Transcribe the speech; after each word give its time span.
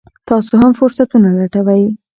تاسو 0.27 0.53
هم 0.61 0.71
فرصتونه 0.79 1.29
لټوئ. 1.37 1.83